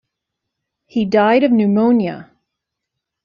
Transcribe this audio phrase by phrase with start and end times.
[0.87, 2.31] He died of pneumonia.